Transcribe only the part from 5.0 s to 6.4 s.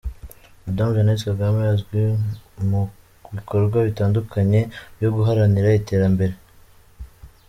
guharanira iterambere.